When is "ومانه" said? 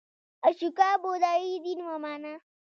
1.87-2.33